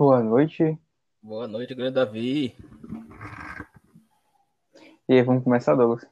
Boa 0.00 0.22
noite. 0.22 0.78
Boa 1.22 1.46
noite, 1.46 1.74
grande 1.74 1.96
Davi. 1.96 2.56
E 5.06 5.12
aí, 5.12 5.22
vamos 5.22 5.44
começar, 5.44 5.74
Douglas? 5.74 6.06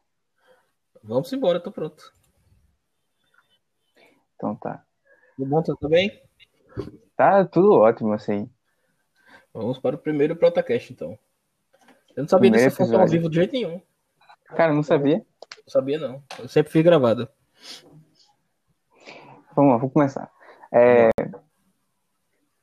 Vamos 1.02 1.32
embora, 1.32 1.58
tô 1.58 1.72
pronto. 1.72 2.12
Então 4.36 4.54
tá. 4.56 4.84
Tudo 5.34 5.48
bom, 5.48 5.62
tudo 5.62 5.88
bem? 5.88 6.22
Tá 7.16 7.46
tudo 7.46 7.72
ótimo, 7.72 8.12
assim. 8.12 8.50
Vamos 9.54 9.78
para 9.78 9.96
o 9.96 9.98
primeiro 9.98 10.36
Protacast, 10.36 10.92
então. 10.92 11.18
Eu 12.14 12.24
não 12.24 12.28
sabia 12.28 12.50
Primeiro 12.50 12.70
dessa 12.70 12.76
função 12.76 13.00
ao 13.00 13.08
vivo 13.08 13.30
de 13.30 13.36
jeito 13.36 13.52
nenhum. 13.52 13.80
Cara, 14.48 14.74
não 14.74 14.82
sabia? 14.82 15.16
Não 15.16 15.68
sabia, 15.68 15.98
não. 15.98 16.22
Eu 16.38 16.46
sempre 16.46 16.70
fui 16.70 16.82
gravado. 16.82 17.26
Vamos 19.56 19.72
lá, 19.72 19.78
vou 19.78 19.88
começar. 19.88 20.30
É, 20.70 21.08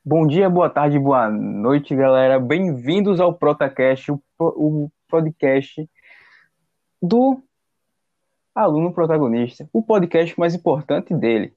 Bom 0.08 0.24
dia, 0.24 0.48
boa 0.48 0.70
tarde, 0.70 1.00
boa 1.00 1.28
noite, 1.28 1.92
galera. 1.96 2.38
Bem-vindos 2.38 3.18
ao 3.18 3.34
Protacast, 3.34 4.12
o, 4.12 4.22
o 4.38 4.92
podcast 5.08 5.90
do 7.02 7.42
aluno 8.54 8.94
protagonista, 8.94 9.68
o 9.72 9.82
podcast 9.82 10.38
mais 10.38 10.54
importante 10.54 11.12
dele. 11.12 11.52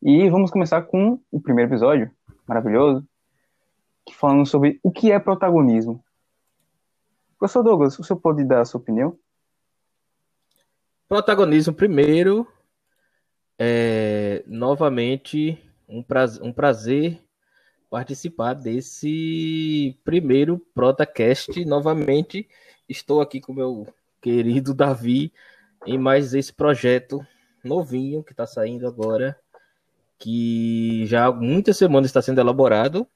E 0.00 0.26
vamos 0.30 0.50
começar 0.50 0.80
com 0.84 1.20
o 1.30 1.38
primeiro 1.38 1.70
episódio, 1.70 2.10
maravilhoso, 2.46 3.06
falando 4.14 4.46
sobre 4.46 4.80
o 4.82 4.90
que 4.90 5.12
é 5.12 5.18
protagonismo. 5.18 6.02
Professor 7.38 7.62
Douglas, 7.62 7.98
o 7.98 8.04
senhor 8.04 8.20
pode 8.20 8.42
dar 8.42 8.62
a 8.62 8.64
sua 8.64 8.80
opinião? 8.80 9.18
Protagonismo 11.06 11.74
primeiro. 11.74 12.50
É, 13.58 14.42
novamente, 14.46 15.62
um 15.88 16.02
prazer, 16.02 16.42
um 16.42 16.52
prazer 16.52 17.22
participar 17.88 18.54
desse 18.54 19.98
primeiro 20.04 20.58
Protacast. 20.74 21.64
Novamente, 21.64 22.46
estou 22.88 23.20
aqui 23.20 23.40
com 23.40 23.52
meu 23.52 23.86
querido 24.20 24.74
Davi 24.74 25.32
em 25.86 25.96
mais 25.96 26.34
esse 26.34 26.52
projeto 26.52 27.26
novinho 27.64 28.22
que 28.22 28.32
está 28.32 28.46
saindo 28.46 28.86
agora, 28.86 29.38
que 30.18 31.06
já 31.06 31.26
há 31.26 31.32
muitas 31.32 31.76
semanas 31.76 32.10
está 32.10 32.20
sendo 32.20 32.40
elaborado, 32.40 33.06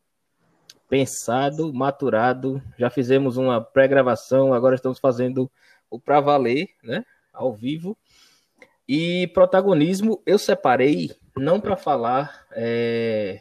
pensado, 0.89 1.73
maturado. 1.73 2.63
Já 2.79 2.89
fizemos 2.89 3.37
uma 3.37 3.61
pré-gravação, 3.61 4.55
agora 4.55 4.75
estamos 4.75 4.99
fazendo 4.99 5.51
o 5.91 5.99
pra 5.99 6.21
valer, 6.21 6.71
né? 6.83 7.05
Ao 7.33 7.53
vivo. 7.53 7.97
E 8.89 9.27
protagonismo 9.29 10.23
eu 10.25 10.39
separei 10.39 11.11
não 11.37 11.61
para 11.61 11.77
falar. 11.77 12.47
é, 12.53 13.41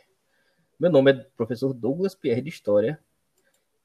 Meu 0.79 0.89
nome 0.89 1.11
é 1.11 1.13
professor 1.35 1.73
Douglas 1.73 2.15
Pierre 2.15 2.41
de 2.41 2.49
História. 2.49 2.99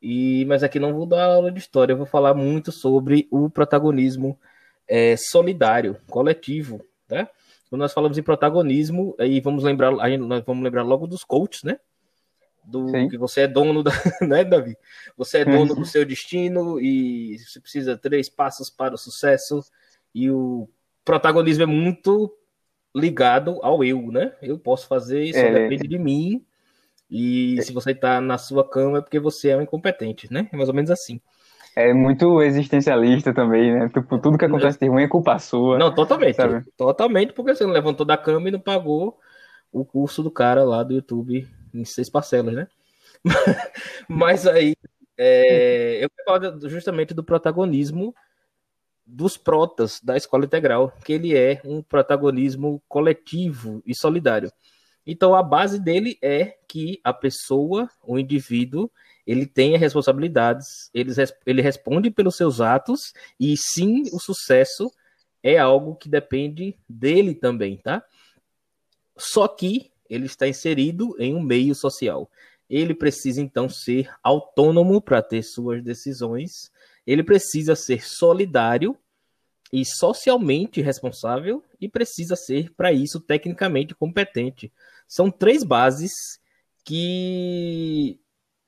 E 0.00 0.44
mas 0.46 0.62
aqui 0.62 0.78
não 0.78 0.94
vou 0.94 1.06
dar 1.06 1.24
aula 1.24 1.50
de 1.50 1.58
história, 1.58 1.92
eu 1.92 1.96
vou 1.96 2.06
falar 2.06 2.34
muito 2.34 2.70
sobre 2.70 3.26
o 3.30 3.48
protagonismo 3.48 4.38
é, 4.86 5.16
solidário, 5.16 5.96
coletivo, 6.08 6.84
né? 7.08 7.28
Quando 7.68 7.80
nós 7.80 7.92
falamos 7.92 8.16
em 8.16 8.22
protagonismo, 8.22 9.16
aí 9.18 9.40
vamos 9.40 9.64
lembrar, 9.64 9.92
aí 10.00 10.16
nós 10.16 10.44
vamos 10.44 10.62
lembrar 10.62 10.82
logo 10.82 11.06
dos 11.06 11.24
coaches, 11.24 11.64
né? 11.64 11.80
Do 12.62 12.88
Sim. 12.90 13.08
que 13.08 13.16
você 13.16 13.42
é 13.42 13.48
dono 13.48 13.82
da, 13.82 13.90
né, 14.22 14.44
Davi? 14.44 14.76
Você 15.16 15.38
é 15.38 15.44
dono 15.44 15.74
do 15.74 15.84
seu 15.84 16.04
destino 16.04 16.80
e 16.80 17.38
você 17.38 17.60
precisa 17.60 17.94
de 17.94 18.00
três 18.00 18.28
passos 18.28 18.70
para 18.70 18.94
o 18.94 18.98
sucesso 18.98 19.64
e 20.14 20.30
o 20.30 20.68
protagonismo 21.04 21.62
é 21.62 21.66
muito 21.66 22.32
ligado 22.96 23.58
ao 23.62 23.84
eu, 23.84 24.10
né? 24.10 24.32
Eu 24.40 24.58
posso 24.58 24.88
fazer 24.88 25.22
isso, 25.22 25.38
É. 25.38 25.52
depende 25.52 25.86
de 25.86 25.98
mim. 25.98 26.44
E 27.10 27.60
se 27.62 27.72
você 27.72 27.94
tá 27.94 28.20
na 28.20 28.38
sua 28.38 28.68
cama 28.68 28.98
é 28.98 29.00
porque 29.00 29.20
você 29.20 29.50
é 29.50 29.56
um 29.56 29.62
incompetente, 29.62 30.32
né? 30.32 30.48
É 30.52 30.56
mais 30.56 30.68
ou 30.68 30.74
menos 30.74 30.90
assim. 30.90 31.20
É 31.76 31.92
muito 31.92 32.42
existencialista 32.42 33.34
também, 33.34 33.72
né? 33.72 33.88
Tipo, 33.90 34.18
tudo 34.18 34.38
que 34.38 34.44
acontece 34.46 34.78
de 34.80 34.88
ruim 34.88 35.02
é 35.02 35.08
culpa 35.08 35.38
sua. 35.38 35.78
Não, 35.78 35.94
totalmente. 35.94 36.36
Sabe? 36.36 36.64
Totalmente, 36.76 37.34
porque 37.34 37.54
você 37.54 37.64
não 37.64 37.72
levantou 37.72 38.06
da 38.06 38.16
cama 38.16 38.48
e 38.48 38.50
não 38.50 38.58
pagou 38.58 39.18
o 39.70 39.84
curso 39.84 40.22
do 40.22 40.30
cara 40.30 40.64
lá 40.64 40.82
do 40.82 40.94
YouTube 40.94 41.46
em 41.74 41.84
seis 41.84 42.08
parcelas, 42.08 42.54
né? 42.54 42.66
Mas 44.08 44.46
aí, 44.46 44.74
é, 45.18 46.02
eu 46.02 46.08
quero 46.10 46.24
falar 46.24 46.68
justamente 46.68 47.12
do 47.12 47.22
protagonismo 47.22 48.14
dos 49.06 49.36
protas 49.36 50.00
da 50.02 50.16
escola 50.16 50.44
integral, 50.44 50.92
que 51.04 51.12
ele 51.12 51.36
é 51.36 51.60
um 51.64 51.80
protagonismo 51.80 52.82
coletivo 52.88 53.82
e 53.86 53.94
solidário. 53.96 54.50
Então, 55.06 55.34
a 55.34 55.42
base 55.42 55.78
dele 55.78 56.18
é 56.20 56.56
que 56.66 57.00
a 57.04 57.12
pessoa, 57.12 57.88
o 58.02 58.18
indivíduo, 58.18 58.90
ele 59.24 59.46
tenha 59.46 59.78
responsabilidades, 59.78 60.90
ele, 60.92 61.12
ele 61.44 61.62
responde 61.62 62.10
pelos 62.10 62.36
seus 62.36 62.60
atos, 62.60 63.12
e 63.38 63.56
sim, 63.56 64.02
o 64.12 64.18
sucesso 64.18 64.90
é 65.42 65.56
algo 65.58 65.94
que 65.94 66.08
depende 66.08 66.76
dele 66.88 67.34
também, 67.34 67.76
tá? 67.76 68.04
Só 69.16 69.46
que 69.46 69.92
ele 70.10 70.26
está 70.26 70.48
inserido 70.48 71.14
em 71.18 71.34
um 71.34 71.40
meio 71.40 71.74
social. 71.74 72.28
Ele 72.68 72.94
precisa 72.94 73.40
então 73.40 73.68
ser 73.68 74.10
autônomo 74.22 75.00
para 75.00 75.22
ter 75.22 75.42
suas 75.42 75.82
decisões. 75.82 76.70
Ele 77.06 77.22
precisa 77.22 77.76
ser 77.76 78.04
solidário 78.04 78.96
e 79.72 79.84
socialmente 79.84 80.80
responsável 80.80 81.62
e 81.80 81.88
precisa 81.88 82.36
ser 82.36 82.72
para 82.74 82.92
isso 82.92 83.20
tecnicamente 83.20 83.94
competente. 83.94 84.72
São 85.06 85.30
três 85.30 85.62
bases 85.62 86.40
que 86.84 88.18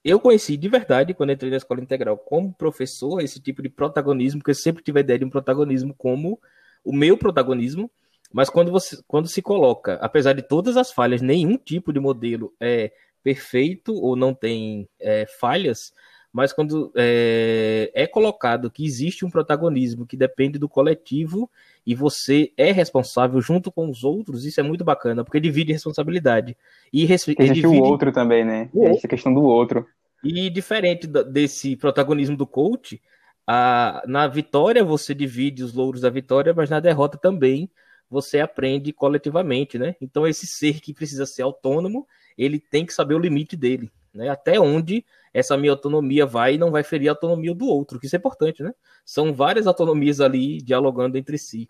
eu 0.05 0.19
conheci 0.21 0.57
de 0.57 0.69
verdade 0.69 1.15
quando 1.15 1.33
entrei 1.33 1.51
na 1.51 1.57
escola 1.57 1.81
integral 1.81 2.17
como 2.17 2.53
professor, 2.53 3.21
esse 3.21 3.41
tipo 3.41 3.63
de 3.63 3.69
protagonismo, 3.69 4.43
que 4.43 4.51
eu 4.51 4.55
sempre 4.55 4.83
tive 4.83 4.99
a 4.99 5.03
ideia 5.03 5.19
de 5.19 5.25
um 5.25 5.31
protagonismo 5.31 5.95
como 5.95 6.41
o 6.85 6.93
meu 6.93 7.17
protagonismo, 7.17 7.91
mas 8.33 8.51
quando 8.51 8.71
você 8.71 8.99
quando 9.07 9.29
se 9.29 9.43
coloca, 9.43 9.95
apesar 9.95 10.33
de 10.33 10.43
todas 10.43 10.77
as 10.77 10.93
falhas, 10.93 11.23
nenhum 11.23 11.57
tipo 11.57 11.93
de 11.93 12.01
modelo 12.01 12.55
é 12.61 12.93
perfeito 13.23 13.95
ou 13.95 14.17
não 14.17 14.35
tem 14.35 14.89
é, 15.01 15.27
falhas, 15.41 15.93
mas 16.33 16.53
quando 16.53 16.93
é, 16.97 17.91
é 17.95 18.07
colocado 18.07 18.71
que 18.71 18.85
existe 18.85 19.25
um 19.25 19.31
protagonismo 19.31 20.07
que 20.07 20.17
depende 20.17 20.59
do 20.59 20.69
coletivo 20.69 21.51
e 21.87 21.95
você 21.95 22.53
é 22.57 22.71
responsável 22.71 23.41
junto 23.41 23.73
com 23.73 23.89
os 23.91 24.05
outros, 24.05 24.45
isso 24.45 24.61
é 24.61 24.63
muito 24.63 24.85
bacana, 24.85 25.25
porque 25.25 25.41
divide 25.41 25.73
responsabilidade. 25.73 26.57
E, 26.93 27.07
Existe 27.39 27.67
divide 27.67 27.67
o 27.67 27.75
outro 27.75 28.13
também, 28.13 28.45
né? 28.45 28.71
O 28.73 28.83
Existe 28.83 29.07
a 29.07 29.09
questão 29.09 29.33
do 29.33 29.43
outro. 29.43 29.87
e 30.23 30.51
diferente 30.51 31.07
desse 31.07 31.77
protagonismo 31.77 32.37
do 32.37 32.47
coach, 32.47 33.01
a- 33.47 34.03
na 34.07 34.27
vitória 34.27 34.85
você 34.85 35.15
divide 35.15 35.63
os 35.63 35.73
louros 35.73 36.01
da 36.01 36.11
vitória, 36.11 36.53
mas 36.55 36.69
na 36.71 36.81
derrota 36.81 37.17
também 37.19 37.71
você 38.11 38.41
aprende 38.41 38.93
coletivamente, 38.93 39.79
né? 39.79 39.95
Então 40.01 40.27
esse 40.27 40.47
ser 40.47 40.81
que 40.81 40.95
precisa 40.95 41.27
ser 41.27 41.43
autônomo, 41.43 42.07
ele 42.39 42.61
tem 42.61 42.87
que 42.87 42.95
saber 42.95 43.15
o 43.15 43.19
limite 43.19 43.57
dele, 43.57 43.91
né? 44.15 44.29
Até 44.29 44.61
onde 44.61 45.05
essa 45.35 45.57
minha 45.57 45.73
autonomia 45.73 46.25
vai 46.25 46.55
e 46.55 46.59
não 46.59 46.71
vai 46.71 46.85
ferir 46.85 47.09
a 47.09 47.13
autonomia 47.13 47.55
do 47.55 47.67
outro, 47.67 47.99
que 47.99 48.07
isso 48.07 48.17
é 48.17 48.19
importante, 48.19 48.63
né? 48.63 48.73
São 49.05 49.35
várias 49.35 49.67
autonomias 49.67 50.21
ali 50.21 50.63
dialogando 50.63 51.19
entre 51.19 51.37
si. 51.37 51.69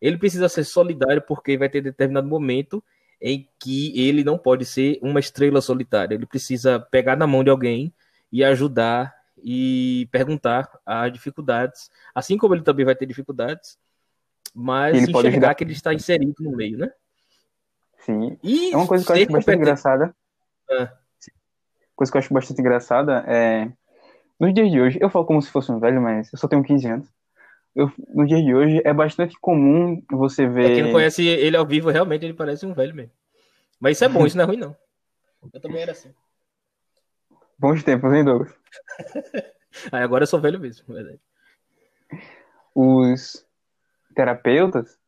Ele 0.00 0.16
precisa 0.16 0.48
ser 0.48 0.64
solidário 0.64 1.22
porque 1.22 1.58
vai 1.58 1.68
ter 1.68 1.80
determinado 1.80 2.28
momento 2.28 2.82
em 3.20 3.48
que 3.58 3.98
ele 3.98 4.22
não 4.22 4.38
pode 4.38 4.64
ser 4.64 4.98
uma 5.02 5.18
estrela 5.18 5.60
solitária. 5.60 6.14
Ele 6.14 6.26
precisa 6.26 6.78
pegar 6.78 7.16
na 7.16 7.26
mão 7.26 7.42
de 7.42 7.50
alguém 7.50 7.92
e 8.30 8.44
ajudar 8.44 9.14
e 9.42 10.08
perguntar 10.10 10.70
as 10.86 11.12
dificuldades, 11.12 11.90
assim 12.14 12.38
como 12.38 12.54
ele 12.54 12.62
também 12.62 12.84
vai 12.84 12.94
ter 12.94 13.06
dificuldades, 13.06 13.78
mas 14.54 15.02
Ele 15.02 15.12
enxergar 15.12 15.54
que 15.54 15.64
ele 15.64 15.72
está 15.72 15.92
inserido 15.92 16.34
no 16.40 16.52
meio, 16.56 16.78
né? 16.78 16.90
Sim. 18.04 18.38
E 18.42 18.72
É 18.72 18.76
uma 18.76 18.86
coisa 18.86 19.04
que 19.04 19.10
eu 19.12 19.16
acho 19.16 19.32
bastante 19.32 19.56
engraçada. 19.58 20.14
Ah. 20.70 20.92
Coisa 21.96 22.10
que 22.12 22.16
eu 22.16 22.20
acho 22.20 22.34
bastante 22.34 22.60
engraçada 22.60 23.24
é. 23.26 23.70
Nos 24.38 24.52
dias 24.52 24.70
de 24.70 24.80
hoje, 24.80 24.98
eu 25.00 25.08
falo 25.08 25.24
como 25.24 25.40
se 25.40 25.50
fosse 25.50 25.70
um 25.70 25.78
velho, 25.78 26.02
mas 26.02 26.32
eu 26.32 26.38
só 26.38 26.48
tenho 26.48 26.62
15 26.62 26.86
anos. 26.88 27.08
Eu, 27.74 27.90
nos 28.08 28.28
dias 28.28 28.42
de 28.42 28.54
hoje, 28.54 28.82
é 28.84 28.92
bastante 28.92 29.38
comum 29.40 30.02
você 30.10 30.46
Pra 30.48 30.64
quem 30.66 30.78
não 30.82 30.86
ver. 30.88 30.92
conhece 30.92 31.24
ele 31.26 31.56
ao 31.56 31.64
vivo, 31.66 31.90
realmente 31.90 32.24
ele 32.24 32.34
parece 32.34 32.66
um 32.66 32.74
velho 32.74 32.94
mesmo. 32.94 33.12
Mas 33.80 33.96
isso 33.96 34.04
é 34.04 34.08
bom, 34.08 34.26
isso 34.26 34.36
não 34.36 34.44
é 34.44 34.46
ruim, 34.46 34.56
não. 34.56 34.76
Eu 35.52 35.60
também 35.60 35.82
era 35.82 35.92
assim. 35.92 36.12
Bons 37.58 37.82
tempos, 37.82 38.12
hein, 38.12 38.24
Douglas? 38.24 38.54
Aí 39.92 40.02
agora 40.02 40.22
eu 40.22 40.26
sou 40.26 40.40
velho 40.40 40.58
mesmo, 40.58 40.84
é 40.90 40.92
verdade. 40.94 41.20
Os 42.74 43.44
terapeutas, 44.14 44.98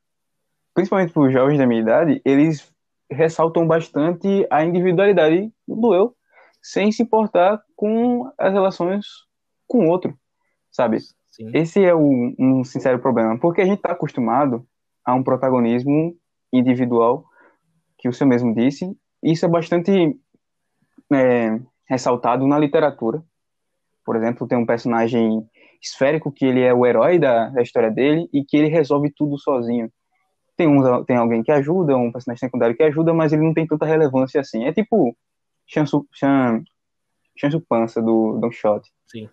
principalmente 0.75 1.13
para 1.13 1.23
os 1.23 1.33
jovens 1.33 1.59
da 1.59 1.67
minha 1.67 1.81
idade, 1.81 2.21
eles 2.25 2.73
ressaltam 3.11 3.67
bastante 3.67 4.47
a 4.51 4.65
individualidade 4.65 5.53
do 5.67 5.95
eu, 5.95 6.15
sem 6.63 6.91
se 6.91 7.03
importar 7.03 7.63
com 7.75 8.31
as 8.39 8.53
relações 8.53 9.07
com 9.67 9.87
o 9.87 9.89
outro, 9.89 10.17
sabe? 10.71 10.99
Sim. 11.29 11.51
Esse 11.55 11.85
é 11.85 11.95
o- 11.95 12.35
um 12.39 12.65
sincero 12.65 12.99
problema, 12.99 13.39
porque 13.39 13.61
a 13.61 13.65
gente 13.65 13.79
está 13.79 13.93
acostumado 13.93 14.67
a 15.05 15.15
um 15.15 15.23
protagonismo 15.23 16.17
individual, 16.53 17.25
que 17.99 18.09
o 18.09 18.13
senhor 18.13 18.29
mesmo 18.29 18.55
disse, 18.55 18.85
e 19.23 19.33
isso 19.33 19.45
é 19.45 19.49
bastante 19.49 20.19
é, 21.13 21.61
ressaltado 21.89 22.47
na 22.47 22.59
literatura. 22.59 23.23
Por 24.05 24.17
exemplo, 24.17 24.47
tem 24.47 24.59
um 24.59 24.67
personagem 24.67 25.47
esférico 25.83 26.33
que 26.33 26.45
ele 26.45 26.61
é 26.63 26.73
o 26.73 26.85
herói 26.87 27.19
da, 27.19 27.49
da 27.51 27.63
história 27.63 27.91
dele 27.91 28.29
e 28.33 28.45
que 28.45 28.57
ele 28.57 28.69
resolve 28.69 29.13
tudo 29.15 29.39
sozinho. 29.39 29.91
Tem, 30.57 30.67
um, 30.67 31.05
tem 31.05 31.17
alguém 31.17 31.43
que 31.43 31.53
ajuda, 31.53 31.97
um 31.97 32.11
personagem 32.11 32.41
secundário 32.41 32.77
que 32.77 32.83
ajuda, 32.83 33.13
mas 33.13 33.33
ele 33.33 33.43
não 33.43 33.53
tem 33.53 33.67
tanta 33.67 33.85
relevância 33.85 34.41
assim. 34.41 34.65
É 34.65 34.73
tipo 34.73 35.17
Chansu, 35.67 36.07
Chan, 36.13 36.63
Chansu 37.37 37.61
Pança 37.61 38.01
do 38.01 38.39
Don 38.41 38.51
Shot. 38.51 38.89
Sim. 39.07 39.29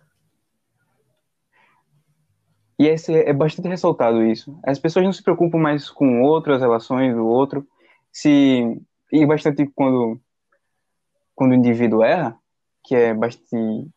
E 2.78 2.86
esse 2.88 3.14
é 3.14 3.32
bastante 3.32 3.68
ressaltado 3.68 4.22
isso. 4.24 4.58
As 4.64 4.78
pessoas 4.78 5.04
não 5.04 5.12
se 5.12 5.22
preocupam 5.22 5.58
mais 5.58 5.88
com 5.88 6.22
outras 6.22 6.60
relações 6.60 7.14
do 7.14 7.26
outro. 7.26 7.66
Se 8.12 8.80
e 9.12 9.26
bastante 9.26 9.66
quando 9.74 10.20
quando 11.34 11.52
o 11.52 11.54
indivíduo 11.54 12.02
erra, 12.02 12.36
que 12.82 12.94
é 12.94 13.14
bastante 13.14 13.88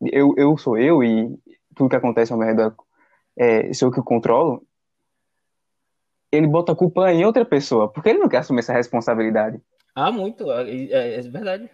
eu, 0.00 0.34
eu 0.36 0.56
sou 0.58 0.76
eu 0.78 1.02
e 1.02 1.38
tudo 1.74 1.90
que 1.90 1.96
acontece 1.96 2.32
ao 2.32 2.38
meu 2.38 2.48
redor 2.48 2.74
é, 3.36 3.72
sou 3.74 3.88
eu 3.88 3.92
que 3.92 4.02
controlo, 4.02 4.62
ele 6.30 6.46
bota 6.46 6.72
a 6.72 6.76
culpa 6.76 7.12
em 7.12 7.24
outra 7.24 7.44
pessoa, 7.44 7.88
porque 7.88 8.08
ele 8.08 8.18
não 8.18 8.28
quer 8.28 8.38
assumir 8.38 8.60
essa 8.60 8.72
responsabilidade. 8.72 9.60
Ah, 9.94 10.10
muito, 10.10 10.50
é, 10.52 10.70
é, 10.70 11.18
é 11.18 11.22
verdade. 11.22 11.70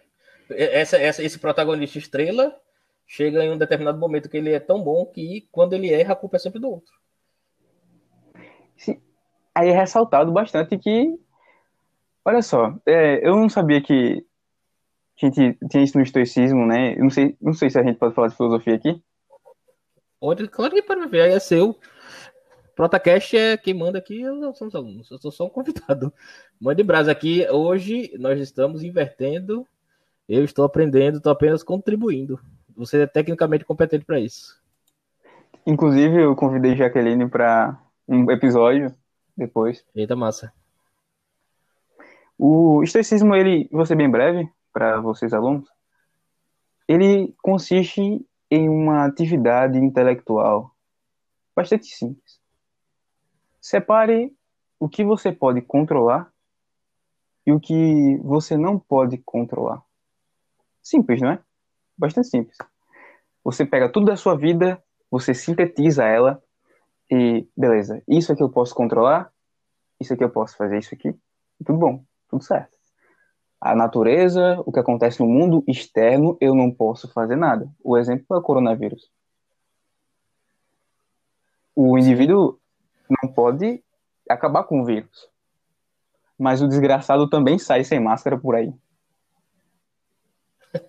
Essa, 0.50 0.96
essa, 0.98 1.22
esse 1.22 1.38
protagonista 1.38 1.98
estrela 1.98 2.54
chega 3.06 3.44
em 3.44 3.50
um 3.50 3.58
determinado 3.58 3.98
momento 3.98 4.28
que 4.28 4.36
ele 4.36 4.52
é 4.52 4.60
tão 4.60 4.82
bom 4.82 5.04
que 5.06 5.48
quando 5.50 5.72
ele 5.72 5.92
erra, 5.92 6.12
a 6.12 6.16
culpa 6.16 6.36
é 6.36 6.38
sempre 6.38 6.60
do 6.60 6.70
outro. 6.70 6.92
Sim. 8.76 9.00
Aí 9.54 9.68
é 9.68 9.72
ressaltado 9.72 10.30
bastante 10.32 10.78
que, 10.78 11.18
olha 12.24 12.42
só, 12.42 12.74
é, 12.86 13.26
eu 13.26 13.36
não 13.36 13.48
sabia 13.48 13.82
que 13.82 14.24
a 15.20 15.26
gente 15.26 15.58
tinha 15.70 15.84
isso 15.84 15.96
no 15.96 16.02
estoicismo, 16.02 16.66
né? 16.66 16.94
Eu 16.94 17.02
não 17.02 17.10
sei, 17.10 17.36
não 17.40 17.52
sei 17.52 17.70
se 17.70 17.78
a 17.78 17.82
gente 17.82 17.98
pode 17.98 18.14
falar 18.14 18.28
de 18.28 18.36
filosofia 18.36 18.74
aqui. 18.74 19.02
Pode, 20.18 20.48
claro 20.48 20.74
que 20.74 20.82
pode 20.82 21.06
ver, 21.08 21.22
aí 21.22 21.32
é 21.32 21.40
seu. 21.40 21.78
Protacast 22.74 23.36
é 23.36 23.56
quem 23.56 23.74
manda 23.74 23.98
aqui, 23.98 24.22
eu 24.22 24.54
sou 24.54 24.68
eu 24.72 25.18
sou 25.18 25.30
só 25.30 25.46
um 25.46 25.50
convidado. 25.50 26.12
Mande 26.60 26.82
brasa 26.82 27.12
aqui. 27.12 27.46
Hoje 27.50 28.12
nós 28.18 28.40
estamos 28.40 28.82
invertendo. 28.82 29.66
Eu 30.28 30.44
estou 30.44 30.64
aprendendo, 30.64 31.18
estou 31.18 31.32
apenas 31.32 31.62
contribuindo. 31.62 32.40
Você 32.74 33.02
é 33.02 33.06
tecnicamente 33.06 33.64
competente 33.64 34.04
para 34.04 34.18
isso. 34.18 34.60
Inclusive, 35.66 36.22
eu 36.22 36.34
convidei 36.34 36.74
Jaqueline 36.74 37.28
para 37.28 37.78
um 38.08 38.30
episódio 38.30 38.94
depois. 39.36 39.84
Eita, 39.94 40.16
massa. 40.16 40.52
O 42.38 42.82
estoicismo, 42.82 43.34
ele, 43.36 43.68
vou 43.70 43.86
ser 43.86 43.94
bem 43.94 44.10
breve 44.10 44.50
para 44.72 45.00
vocês 45.00 45.32
alunos, 45.34 45.68
ele 46.88 47.34
consiste 47.42 48.26
em 48.50 48.68
uma 48.68 49.04
atividade 49.04 49.78
intelectual 49.78 50.74
bastante 51.54 51.86
simples. 51.86 52.41
Separe 53.62 54.36
o 54.80 54.88
que 54.88 55.04
você 55.04 55.30
pode 55.30 55.62
controlar 55.62 56.32
e 57.46 57.52
o 57.52 57.60
que 57.60 58.18
você 58.18 58.56
não 58.56 58.76
pode 58.76 59.18
controlar. 59.18 59.80
Simples, 60.82 61.22
não 61.22 61.30
é? 61.30 61.38
Bastante 61.96 62.26
simples. 62.26 62.58
Você 63.44 63.64
pega 63.64 63.88
tudo 63.88 64.06
da 64.06 64.16
sua 64.16 64.36
vida, 64.36 64.82
você 65.08 65.32
sintetiza 65.32 66.04
ela 66.04 66.42
e 67.08 67.46
beleza, 67.56 68.02
isso 68.08 68.32
aqui 68.32 68.42
eu 68.42 68.50
posso 68.50 68.74
controlar, 68.74 69.32
isso 70.00 70.12
aqui 70.12 70.24
eu 70.24 70.30
posso 70.30 70.56
fazer, 70.56 70.78
isso 70.78 70.92
aqui, 70.92 71.14
tudo 71.64 71.78
bom, 71.78 72.04
tudo 72.28 72.42
certo. 72.42 72.76
A 73.60 73.76
natureza, 73.76 74.60
o 74.66 74.72
que 74.72 74.80
acontece 74.80 75.20
no 75.20 75.26
mundo 75.26 75.62
externo, 75.68 76.36
eu 76.40 76.52
não 76.52 76.68
posso 76.68 77.12
fazer 77.12 77.36
nada. 77.36 77.72
O 77.82 77.96
exemplo 77.96 78.26
é 78.34 78.38
o 78.38 78.42
coronavírus. 78.42 79.08
O 81.76 81.96
indivíduo 81.96 82.60
não 83.08 83.32
pode 83.32 83.82
acabar 84.28 84.64
com 84.64 84.80
o 84.80 84.84
vírus. 84.84 85.28
Mas 86.38 86.62
o 86.62 86.68
desgraçado 86.68 87.28
também 87.28 87.58
sai 87.58 87.84
sem 87.84 88.00
máscara 88.00 88.38
por 88.38 88.54
aí. 88.54 88.72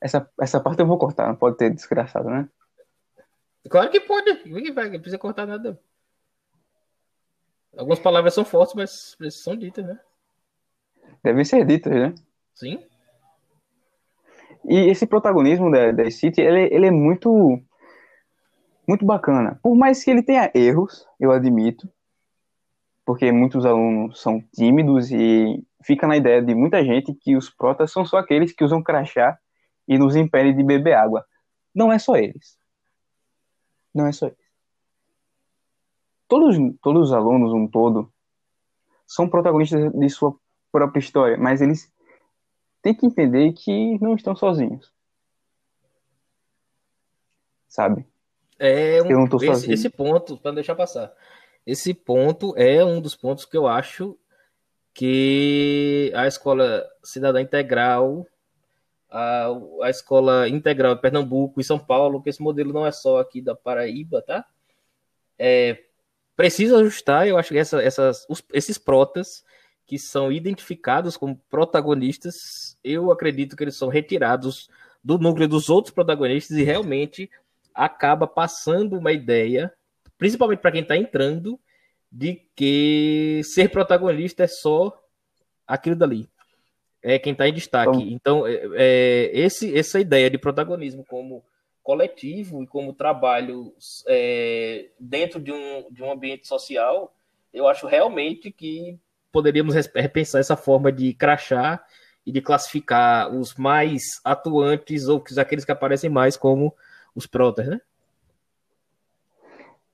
Essa, 0.00 0.30
essa 0.40 0.60
parte 0.60 0.80
eu 0.80 0.86
vou 0.86 0.98
cortar, 0.98 1.26
não 1.26 1.34
pode 1.34 1.56
ter 1.56 1.70
desgraçado, 1.70 2.30
né? 2.30 2.48
Claro 3.68 3.90
que 3.90 4.00
pode, 4.00 4.30
não 4.46 5.00
precisa 5.00 5.18
cortar 5.18 5.44
nada. 5.44 5.78
Algumas 7.76 7.98
palavras 7.98 8.32
são 8.32 8.44
fortes, 8.44 9.16
mas 9.18 9.34
são 9.34 9.56
ditas, 9.56 9.84
né? 9.84 9.98
Devem 11.22 11.44
ser 11.44 11.66
ditas, 11.66 11.92
né? 11.92 12.14
Sim. 12.54 12.86
E 14.64 14.90
esse 14.90 15.06
protagonismo 15.06 15.70
da, 15.70 15.92
da 15.92 16.10
City, 16.10 16.40
ele, 16.40 16.74
ele 16.74 16.86
é 16.86 16.90
muito 16.90 17.60
muito 18.88 19.04
bacana. 19.04 19.60
Por 19.62 19.76
mais 19.76 20.02
que 20.02 20.10
ele 20.10 20.22
tenha 20.22 20.50
erros, 20.54 21.06
eu 21.20 21.30
admito, 21.30 21.86
porque 23.04 23.30
muitos 23.30 23.66
alunos 23.66 24.20
são 24.20 24.40
tímidos 24.54 25.12
e 25.12 25.62
fica 25.84 26.06
na 26.06 26.16
ideia 26.16 26.42
de 26.42 26.54
muita 26.54 26.82
gente 26.82 27.12
que 27.12 27.36
os 27.36 27.50
protas 27.50 27.92
são 27.92 28.06
só 28.06 28.16
aqueles 28.16 28.50
que 28.52 28.64
usam 28.64 28.82
crachá 28.82 29.38
e 29.86 29.98
nos 29.98 30.16
impedem 30.16 30.56
de 30.56 30.62
beber 30.62 30.94
água. 30.94 31.26
Não 31.74 31.92
é 31.92 31.98
só 31.98 32.16
eles. 32.16 32.58
Não 33.94 34.06
é 34.06 34.12
só 34.12 34.26
eles. 34.26 34.38
Todos, 36.26 36.56
todos 36.82 37.08
os 37.08 37.12
alunos, 37.12 37.52
um 37.52 37.66
todo, 37.66 38.10
são 39.06 39.28
protagonistas 39.28 39.92
de 39.92 40.08
sua 40.10 40.34
própria 40.72 41.00
história, 41.00 41.36
mas 41.36 41.60
eles 41.60 41.92
têm 42.82 42.94
que 42.94 43.06
entender 43.06 43.52
que 43.52 43.98
não 43.98 44.14
estão 44.14 44.34
sozinhos. 44.34 44.92
Sabe? 47.66 48.06
É 48.58 49.02
um, 49.02 49.10
eu 49.10 49.18
não 49.18 49.28
tô 49.28 49.42
esse, 49.42 49.70
esse 49.72 49.88
ponto, 49.88 50.36
para 50.36 50.52
deixar 50.52 50.74
passar. 50.74 51.12
Esse 51.66 51.94
ponto 51.94 52.54
é 52.56 52.84
um 52.84 53.00
dos 53.00 53.14
pontos 53.14 53.44
que 53.44 53.56
eu 53.56 53.66
acho 53.66 54.18
que 54.92 56.10
a 56.14 56.26
escola 56.26 56.84
cidadã 57.04 57.40
integral 57.40 58.26
a, 59.10 59.48
a 59.82 59.90
escola 59.90 60.48
integral 60.48 60.94
de 60.94 61.00
Pernambuco 61.00 61.60
e 61.60 61.64
São 61.64 61.78
Paulo, 61.78 62.22
que 62.22 62.28
esse 62.28 62.42
modelo 62.42 62.72
não 62.72 62.86
é 62.86 62.92
só 62.92 63.18
aqui 63.18 63.40
da 63.40 63.54
Paraíba, 63.54 64.22
tá? 64.22 64.44
É, 65.38 65.84
precisa 66.36 66.78
ajustar, 66.78 67.26
eu 67.26 67.38
acho 67.38 67.50
que 67.50 67.58
essa, 67.58 67.82
essas, 67.82 68.26
os, 68.28 68.42
esses 68.52 68.76
protas 68.76 69.44
que 69.86 69.98
são 69.98 70.30
identificados 70.30 71.16
como 71.16 71.40
protagonistas, 71.48 72.76
eu 72.84 73.10
acredito 73.10 73.56
que 73.56 73.64
eles 73.64 73.76
são 73.76 73.88
retirados 73.88 74.68
do 75.02 75.18
núcleo 75.18 75.48
dos 75.48 75.70
outros 75.70 75.94
protagonistas 75.94 76.56
e 76.58 76.62
realmente 76.62 77.30
acaba 77.78 78.26
passando 78.26 78.98
uma 78.98 79.12
ideia, 79.12 79.72
principalmente 80.16 80.60
para 80.60 80.72
quem 80.72 80.82
está 80.82 80.96
entrando, 80.96 81.58
de 82.10 82.42
que 82.56 83.40
ser 83.44 83.70
protagonista 83.70 84.44
é 84.44 84.48
só 84.48 84.98
aquilo 85.66 85.96
dali 85.96 86.28
é 87.02 87.18
quem 87.18 87.32
está 87.32 87.48
em 87.48 87.52
destaque. 87.52 88.12
Então, 88.12 88.46
é, 88.46 88.60
é, 88.74 89.30
esse, 89.32 89.76
essa 89.76 90.00
ideia 90.00 90.28
de 90.28 90.38
protagonismo 90.38 91.04
como 91.04 91.44
coletivo 91.82 92.62
e 92.62 92.66
como 92.66 92.92
trabalho 92.92 93.72
é, 94.06 94.88
dentro 94.98 95.40
de 95.40 95.52
um, 95.52 95.86
de 95.90 96.02
um 96.02 96.10
ambiente 96.10 96.46
social, 96.46 97.14
eu 97.52 97.66
acho 97.66 97.86
realmente 97.86 98.50
que 98.50 98.98
poderíamos 99.32 99.74
repensar 99.74 100.40
essa 100.40 100.56
forma 100.56 100.92
de 100.92 101.14
crachar 101.14 101.82
e 102.26 102.32
de 102.32 102.42
classificar 102.42 103.34
os 103.34 103.54
mais 103.54 104.20
atuantes 104.22 105.08
ou 105.08 105.22
aqueles 105.38 105.64
que 105.64 105.72
aparecem 105.72 106.10
mais 106.10 106.36
como 106.36 106.74
os 107.14 107.26
protas, 107.26 107.66
né? 107.66 107.80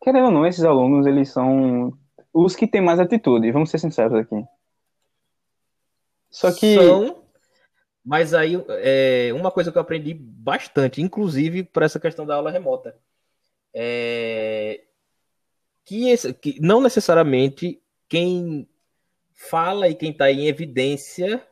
Querendo 0.02 0.26
ou 0.26 0.30
não, 0.30 0.46
esses 0.46 0.64
alunos, 0.64 1.06
eles 1.06 1.30
são 1.30 1.96
os 2.32 2.54
que 2.54 2.66
têm 2.66 2.80
mais 2.80 3.00
atitude, 3.00 3.50
vamos 3.52 3.70
ser 3.70 3.78
sinceros 3.78 4.14
aqui. 4.14 4.44
Só 6.30 6.52
que. 6.52 6.74
São, 6.74 7.22
mas 8.04 8.34
aí, 8.34 8.62
é, 8.68 9.30
uma 9.32 9.50
coisa 9.50 9.72
que 9.72 9.78
eu 9.78 9.82
aprendi 9.82 10.12
bastante, 10.12 11.00
inclusive 11.00 11.62
por 11.62 11.82
essa 11.82 11.98
questão 11.98 12.26
da 12.26 12.34
aula 12.34 12.50
remota, 12.50 12.94
é 13.72 14.82
que, 15.84 16.08
esse, 16.08 16.32
que 16.32 16.60
não 16.60 16.80
necessariamente 16.80 17.80
quem 18.08 18.68
fala 19.32 19.88
e 19.88 19.94
quem 19.94 20.10
está 20.10 20.30
em 20.30 20.46
evidência, 20.46 21.46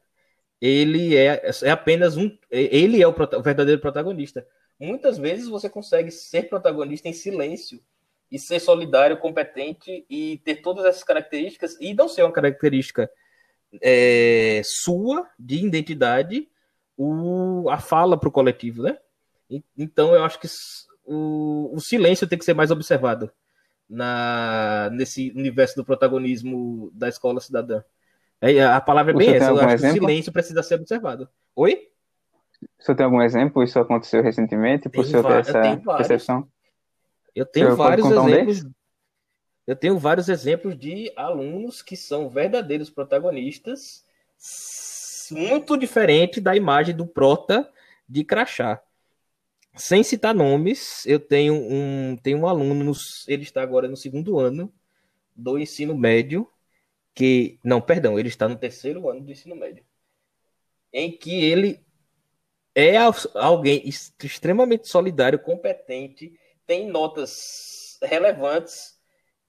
ele 0.60 1.16
é, 1.16 1.42
é 1.62 1.70
apenas 1.70 2.16
um. 2.16 2.36
Ele 2.50 3.02
é 3.02 3.06
o, 3.06 3.10
o 3.10 3.42
verdadeiro 3.42 3.80
protagonista. 3.80 4.46
Muitas 4.82 5.16
vezes 5.16 5.48
você 5.48 5.70
consegue 5.70 6.10
ser 6.10 6.48
protagonista 6.48 7.08
em 7.08 7.12
silêncio 7.12 7.80
e 8.28 8.36
ser 8.36 8.58
solidário, 8.58 9.16
competente 9.16 10.04
e 10.10 10.38
ter 10.38 10.56
todas 10.56 10.84
essas 10.84 11.04
características 11.04 11.76
e 11.80 11.94
não 11.94 12.08
ser 12.08 12.22
uma 12.22 12.32
característica 12.32 13.08
é, 13.80 14.60
sua 14.64 15.28
de 15.38 15.64
identidade 15.64 16.48
o, 16.96 17.70
a 17.70 17.78
fala 17.78 18.18
para 18.18 18.28
o 18.28 18.32
coletivo, 18.32 18.82
né? 18.82 18.98
Então 19.78 20.16
eu 20.16 20.24
acho 20.24 20.40
que 20.40 20.48
o, 21.04 21.70
o 21.72 21.78
silêncio 21.78 22.26
tem 22.26 22.36
que 22.36 22.44
ser 22.44 22.54
mais 22.54 22.72
observado 22.72 23.30
na, 23.88 24.90
nesse 24.92 25.30
universo 25.36 25.76
do 25.76 25.84
protagonismo 25.84 26.90
da 26.92 27.08
escola 27.08 27.40
cidadã. 27.40 27.84
É, 28.40 28.64
a 28.64 28.80
palavra 28.80 29.12
é 29.12 29.14
bem 29.16 29.28
Você 29.28 29.36
essa, 29.36 29.50
eu 29.50 29.60
acho 29.60 29.76
que 29.76 29.86
o 29.86 29.92
silêncio 29.92 30.32
precisa 30.32 30.60
ser 30.60 30.74
observado. 30.74 31.28
Oi? 31.54 31.91
Você 32.78 32.94
tem 32.94 33.04
algum 33.04 33.22
exemplo? 33.22 33.62
Isso 33.62 33.78
aconteceu 33.78 34.22
recentemente? 34.22 34.88
Por 34.88 35.04
você 35.04 35.22
ter 35.22 35.38
essa 35.38 35.76
percepção? 35.96 36.48
Eu 37.34 37.46
tenho 37.46 37.76
vários 37.76 38.10
exemplos. 38.10 38.64
Um 38.64 38.72
eu 39.66 39.76
tenho 39.76 39.98
vários 39.98 40.28
exemplos 40.28 40.76
de 40.76 41.12
alunos 41.16 41.82
que 41.82 41.96
são 41.96 42.28
verdadeiros 42.28 42.90
protagonistas, 42.90 44.04
muito 45.30 45.76
diferente 45.76 46.40
da 46.40 46.56
imagem 46.56 46.94
do 46.94 47.06
prota 47.06 47.70
de 48.08 48.24
crachá. 48.24 48.82
Sem 49.74 50.02
citar 50.02 50.34
nomes, 50.34 51.06
eu 51.06 51.18
tenho 51.18 51.54
um, 51.54 52.16
tenho 52.22 52.38
um 52.38 52.46
aluno, 52.46 52.74
no, 52.84 52.92
ele 53.26 53.42
está 53.42 53.62
agora 53.62 53.88
no 53.88 53.96
segundo 53.96 54.38
ano 54.38 54.70
do 55.34 55.58
ensino 55.58 55.96
médio, 55.96 56.46
que. 57.14 57.58
Não, 57.64 57.80
perdão, 57.80 58.18
ele 58.18 58.28
está 58.28 58.48
no 58.48 58.56
terceiro 58.56 59.08
ano 59.08 59.22
do 59.22 59.30
ensino 59.30 59.56
médio. 59.56 59.84
Em 60.92 61.10
que 61.10 61.42
ele 61.42 61.80
é 62.74 62.96
alguém 63.34 63.82
extremamente 64.22 64.88
solidário, 64.88 65.38
competente, 65.38 66.32
tem 66.66 66.88
notas 66.88 67.98
relevantes 68.02 68.98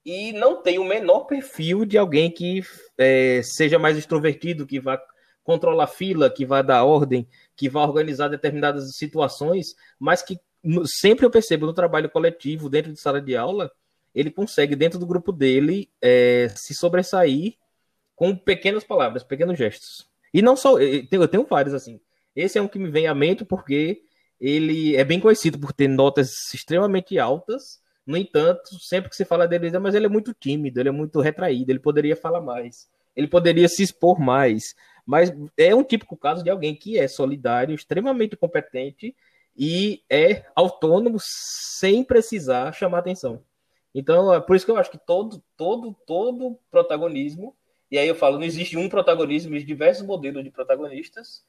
e 0.04 0.32
não 0.32 0.62
tem 0.62 0.78
o 0.78 0.84
menor 0.84 1.20
perfil 1.20 1.84
de 1.84 1.96
alguém 1.96 2.30
que 2.30 2.62
é, 2.98 3.40
seja 3.42 3.78
mais 3.78 3.96
extrovertido, 3.96 4.66
que 4.66 4.78
vá 4.78 5.00
controlar 5.42 5.86
fila, 5.86 6.30
que 6.30 6.44
vá 6.44 6.62
dar 6.62 6.84
ordem, 6.84 7.28
que 7.56 7.68
vá 7.68 7.82
organizar 7.84 8.28
determinadas 8.28 8.96
situações, 8.96 9.74
mas 9.98 10.22
que 10.22 10.38
sempre 10.86 11.24
eu 11.24 11.30
percebo 11.30 11.66
no 11.66 11.74
trabalho 11.74 12.10
coletivo, 12.10 12.68
dentro 12.68 12.92
de 12.92 13.00
sala 13.00 13.20
de 13.20 13.36
aula, 13.36 13.70
ele 14.14 14.30
consegue, 14.30 14.76
dentro 14.76 14.98
do 14.98 15.06
grupo 15.06 15.32
dele, 15.32 15.90
é, 16.00 16.48
se 16.54 16.74
sobressair 16.74 17.54
com 18.14 18.36
pequenas 18.36 18.84
palavras, 18.84 19.24
pequenos 19.24 19.58
gestos. 19.58 20.08
E 20.32 20.40
não 20.40 20.56
só, 20.56 20.78
eu 20.78 21.28
tenho 21.28 21.44
vários 21.44 21.74
assim. 21.74 22.00
Esse 22.34 22.58
é 22.58 22.62
um 22.62 22.68
que 22.68 22.78
me 22.78 22.90
vem 22.90 23.06
à 23.06 23.14
mente 23.14 23.44
porque 23.44 24.02
ele 24.40 24.96
é 24.96 25.04
bem 25.04 25.20
conhecido 25.20 25.58
por 25.58 25.72
ter 25.72 25.88
notas 25.88 26.30
extremamente 26.52 27.18
altas. 27.18 27.82
No 28.06 28.16
entanto, 28.16 28.78
sempre 28.80 29.08
que 29.08 29.16
se 29.16 29.24
fala 29.24 29.48
dele, 29.48 29.78
mas 29.78 29.94
ele 29.94 30.06
é 30.06 30.08
muito 30.08 30.34
tímido, 30.34 30.78
ele 30.78 30.90
é 30.90 30.92
muito 30.92 31.20
retraído, 31.20 31.70
ele 31.70 31.78
poderia 31.78 32.14
falar 32.14 32.40
mais, 32.40 32.88
ele 33.16 33.26
poderia 33.26 33.68
se 33.68 33.82
expor 33.82 34.20
mais. 34.20 34.74
Mas 35.06 35.32
é 35.56 35.74
um 35.74 35.82
típico 35.82 36.16
caso 36.16 36.42
de 36.42 36.50
alguém 36.50 36.74
que 36.74 36.98
é 36.98 37.08
solidário, 37.08 37.74
extremamente 37.74 38.36
competente 38.36 39.14
e 39.56 40.02
é 40.10 40.44
autônomo 40.54 41.18
sem 41.20 42.02
precisar 42.02 42.72
chamar 42.72 42.98
atenção. 42.98 43.42
Então, 43.94 44.34
é 44.34 44.40
por 44.40 44.56
isso 44.56 44.66
que 44.66 44.72
eu 44.72 44.76
acho 44.76 44.90
que 44.90 44.98
todo, 44.98 45.42
todo, 45.56 45.94
todo 46.06 46.58
protagonismo, 46.70 47.56
e 47.90 47.96
aí 47.96 48.08
eu 48.08 48.14
falo, 48.14 48.38
não 48.38 48.44
existe 48.44 48.76
um 48.76 48.88
protagonismo, 48.88 49.54
existe 49.54 49.68
diversos 49.68 50.04
modelos 50.04 50.42
de 50.42 50.50
protagonistas, 50.50 51.44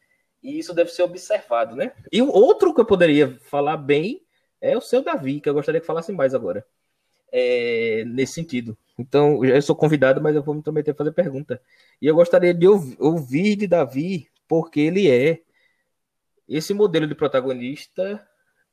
e 0.45 0.59
isso 0.59 0.75
deve 0.75 0.91
ser 0.91 1.01
observado, 1.01 1.75
né? 1.75 1.91
E 2.11 2.21
o 2.21 2.29
outro 2.29 2.73
que 2.73 2.79
eu 2.79 2.85
poderia 2.85 3.35
falar 3.45 3.77
bem 3.77 4.21
é 4.61 4.77
o 4.77 4.81
seu 4.81 5.01
Davi, 5.01 5.41
que 5.41 5.49
eu 5.49 5.53
gostaria 5.55 5.81
que 5.81 5.87
falasse 5.87 6.11
mais 6.11 6.35
agora. 6.35 6.63
É, 7.31 8.03
nesse 8.05 8.33
sentido. 8.33 8.77
Então, 8.97 9.43
eu 9.43 9.61
sou 9.61 9.75
convidado, 9.75 10.21
mas 10.21 10.35
eu 10.35 10.43
vou 10.43 10.53
me 10.53 10.61
prometer 10.61 10.91
a 10.91 10.95
fazer 10.95 11.11
pergunta. 11.11 11.59
E 11.99 12.05
eu 12.05 12.15
gostaria 12.15 12.53
de 12.53 12.65
ouvir 12.67 13.55
de 13.55 13.67
Davi, 13.67 14.29
porque 14.47 14.79
ele 14.79 15.09
é 15.09 15.41
esse 16.47 16.73
modelo 16.73 17.07
de 17.07 17.15
protagonista 17.15 18.25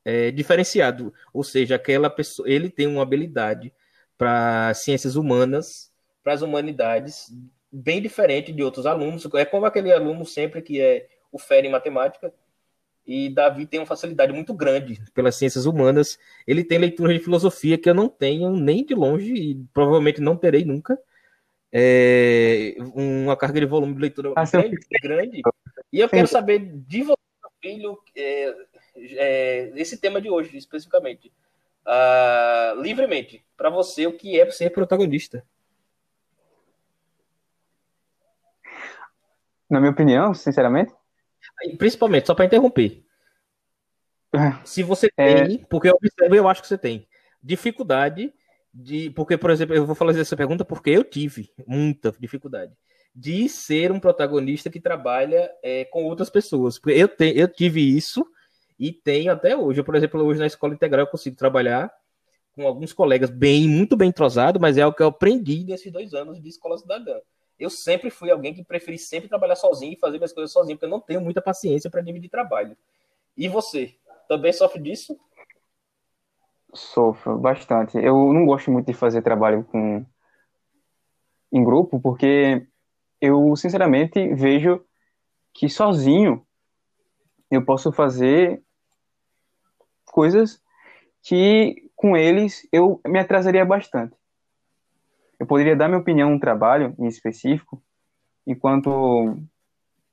é, 0.05 0.31
diferenciado, 0.31 1.13
ou 1.33 1.43
seja, 1.43 1.77
aquela 1.77 2.11
pessoa, 2.11 2.49
ele 2.49 2.69
tem 2.69 2.87
uma 2.87 3.03
habilidade 3.03 3.73
para 4.17 4.75
ciências 4.75 5.17
humanas, 5.17 5.91
para 6.23 6.35
as 6.35 6.43
humanidades, 6.43 7.33
bem 7.73 8.01
diferente 8.01 8.53
de 8.53 8.63
outros 8.63 8.85
alunos. 8.85 9.27
É 9.35 9.45
como 9.45 9.65
aquele 9.65 9.91
aluno 9.91 10.25
sempre 10.27 10.61
que 10.61 10.81
é 10.81 11.09
o 11.33 11.39
fera 11.39 11.67
em 11.67 11.71
matemática. 11.71 12.33
E 13.05 13.31
Davi 13.31 13.67
tem 13.67 13.81
uma 13.81 13.87
facilidade 13.87 14.33
muito 14.33 14.55
grande 14.55 15.03
pelas 15.13 15.35
ciências 15.35 15.67
humanas. 15.67 16.19
Ele 16.47 16.63
tem 16.63 16.79
leitura 16.79 17.13
de 17.13 17.25
filosofia 17.25 17.77
que 17.77 17.91
eu 17.91 17.95
não 17.95 18.09
tenho 18.09 18.55
nem 18.55 18.85
de 18.85 18.95
longe 18.95 19.35
e 19.35 19.55
provavelmente 19.75 20.21
não 20.21 20.37
terei 20.37 20.65
nunca. 20.65 20.97
É 21.73 22.77
uma 22.95 23.37
carga 23.37 23.59
de 23.59 23.67
volume 23.67 23.95
de 23.95 24.01
leitura 24.01 24.33
ah, 24.37 24.45
grande, 24.45 24.77
grande. 25.03 25.43
E 25.93 26.01
eu 26.01 26.09
quero 26.09 26.29
saber 26.29 26.61
de 26.61 27.03
você, 27.03 27.17
filho, 27.61 27.99
é, 28.15 28.55
é, 28.97 29.73
esse 29.77 29.99
tema 29.99 30.21
de 30.21 30.31
hoje, 30.31 30.57
especificamente. 30.57 31.33
Uh, 31.85 32.81
livremente, 32.81 33.45
para 33.57 33.69
você, 33.69 34.07
o 34.07 34.17
que 34.17 34.39
é 34.39 34.49
ser 34.51 34.71
protagonista? 34.71 35.45
Na 39.69 39.81
minha 39.81 39.91
opinião, 39.91 40.35
sinceramente, 40.35 40.93
Principalmente, 41.79 42.27
só 42.27 42.35
para 42.35 42.45
interromper. 42.45 43.05
É. 44.35 44.59
Se 44.65 44.83
você 44.83 45.09
é. 45.17 45.47
tem, 45.47 45.59
porque 45.59 45.89
eu 45.89 45.95
observo, 45.95 46.35
eu 46.35 46.49
acho 46.49 46.63
que 46.63 46.69
você 46.69 46.79
tem 46.79 47.07
dificuldade 47.43 48.33
de, 48.73 49.11
porque 49.11 49.37
por 49.37 49.51
exemplo, 49.51 49.75
eu 49.75 49.85
vou 49.85 49.95
fazer 49.95 50.21
essa 50.21 50.37
pergunta 50.37 50.65
porque 50.65 50.91
eu 50.91 51.05
tive 51.05 51.51
muita 51.67 52.15
dificuldade 52.19 52.73
de 53.15 53.47
ser 53.49 53.93
um 53.93 54.01
protagonista 54.01 54.71
que 54.71 54.81
trabalha 54.81 55.51
é, 55.63 55.85
com 55.85 56.05
outras 56.05 56.31
pessoas. 56.31 56.79
Porque 56.79 56.99
eu, 56.99 57.09
te, 57.09 57.33
eu 57.37 57.47
tive 57.47 57.81
isso 57.81 58.27
e 58.79 58.91
tenho 58.91 59.31
até 59.31 59.55
hoje. 59.55 59.81
Eu, 59.81 59.85
por 59.85 59.95
exemplo, 59.95 60.23
hoje 60.25 60.41
na 60.41 60.47
escola 60.47 60.73
integral 60.73 61.05
eu 61.05 61.11
consigo 61.11 61.37
trabalhar 61.37 61.93
com 62.53 62.67
alguns 62.67 62.93
colegas 62.93 63.31
bem, 63.31 63.69
muito 63.69 63.97
bem 63.97 64.09
entrosado, 64.09 64.59
mas 64.59 64.79
é 64.79 64.87
o 64.87 64.93
que 64.93 65.03
eu 65.03 65.09
aprendi 65.09 65.65
nesses 65.65 65.93
dois 65.93 66.15
anos 66.15 66.41
de 66.41 66.49
escola 66.49 66.79
cidadã 66.79 67.19
eu 67.63 67.71
sempre 67.71 68.11
fui 68.11 68.29
alguém 68.29 68.53
que 68.53 68.65
preferi 68.65 68.99
sempre 68.99 69.29
trabalhar 69.29 69.55
sozinho 69.55 69.93
e 69.93 69.99
fazer 69.99 70.19
minhas 70.19 70.33
coisas 70.33 70.51
sozinho, 70.51 70.77
porque 70.77 70.87
eu 70.87 70.91
não 70.91 71.01
tenho 71.01 71.21
muita 71.21 71.41
paciência 71.41 71.89
para 71.89 72.03
dividir 72.03 72.29
trabalho. 72.29 72.77
E 73.37 73.49
você, 73.49 73.95
também 74.29 74.53
sofre 74.53 74.83
disso? 74.83 75.17
Sofro 76.75 77.39
bastante. 77.39 77.97
Eu 77.97 78.33
não 78.33 78.45
gosto 78.47 78.71
muito 78.71 78.87
de 78.87 78.95
fazer 78.95 79.23
trabalho 79.23 79.63
com 79.65 80.05
em 81.53 81.63
grupo, 81.63 82.01
porque 82.01 82.67
eu 83.21 83.55
sinceramente 83.55 84.35
vejo 84.35 84.85
que 85.53 85.69
sozinho 85.69 86.45
eu 87.51 87.65
posso 87.65 87.93
fazer 87.93 88.61
coisas 90.07 90.61
que 91.23 91.91
com 91.95 92.17
eles 92.17 92.67
eu 92.73 93.01
me 93.07 93.19
atrasaria 93.19 93.65
bastante 93.65 94.17
eu 95.43 95.47
poderia 95.47 95.75
dar 95.75 95.89
minha 95.89 95.99
opinião 95.99 96.31
num 96.31 96.39
trabalho 96.39 96.95
em 97.01 97.09
específico, 97.09 97.83
enquanto 98.47 99.37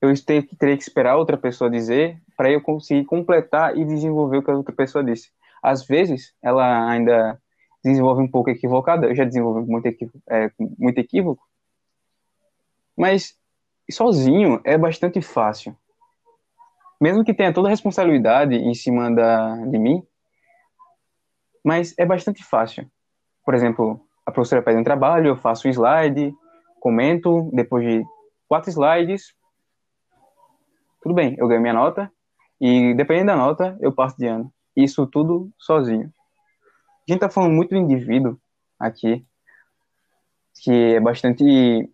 eu 0.01 0.11
teria 0.25 0.75
que 0.75 0.81
esperar 0.81 1.17
outra 1.17 1.37
pessoa 1.37 1.69
dizer 1.69 2.19
para 2.35 2.51
eu 2.51 2.59
conseguir 2.59 3.05
completar 3.05 3.77
e 3.77 3.85
desenvolver 3.85 4.37
o 4.37 4.43
que 4.43 4.49
a 4.49 4.55
outra 4.55 4.73
pessoa 4.73 5.03
disse. 5.03 5.29
Às 5.61 5.85
vezes, 5.85 6.33
ela 6.41 6.89
ainda 6.89 7.39
desenvolve 7.83 8.23
um 8.23 8.27
pouco 8.27 8.49
equivocada, 8.49 9.05
eu 9.05 9.13
já 9.13 9.23
desenvolvi 9.23 9.69
muito, 9.69 9.85
equívoco, 9.85 10.19
é, 10.27 10.49
muito 10.57 10.97
equívoco, 10.97 11.47
mas 12.97 13.37
sozinho 13.91 14.59
é 14.63 14.79
bastante 14.79 15.21
fácil. 15.21 15.77
Mesmo 16.99 17.23
que 17.23 17.35
tenha 17.35 17.53
toda 17.53 17.67
a 17.67 17.69
responsabilidade 17.69 18.55
em 18.55 18.73
cima 18.73 19.13
da, 19.13 19.57
de 19.57 19.77
mim, 19.77 20.01
mas 21.63 21.93
é 21.99 22.05
bastante 22.05 22.43
fácil. 22.43 22.89
Por 23.45 23.53
exemplo, 23.53 24.08
a 24.29 24.31
professora 24.31 24.61
pede 24.61 24.79
um 24.79 24.83
trabalho, 24.83 25.27
eu 25.27 25.35
faço 25.35 25.67
um 25.67 25.71
slide, 25.71 26.33
comento, 26.79 27.49
depois 27.51 27.85
de 27.85 28.05
quatro 28.47 28.69
slides, 28.69 29.33
tudo 31.01 31.15
bem, 31.15 31.35
eu 31.37 31.47
ganho 31.47 31.61
minha 31.61 31.73
nota, 31.73 32.11
e 32.61 32.93
dependendo 32.93 33.27
da 33.27 33.35
nota, 33.35 33.77
eu 33.81 33.91
passo 33.91 34.17
de 34.17 34.27
ano. 34.27 34.51
Isso 34.75 35.07
tudo 35.07 35.49
sozinho. 35.57 36.11
A 37.07 37.11
gente 37.11 37.19
tá 37.19 37.29
falando 37.29 37.53
muito 37.53 37.69
do 37.69 37.77
indivíduo 37.77 38.39
aqui, 38.79 39.25
que 40.61 40.71
é 40.71 40.99
bastante 40.99 41.89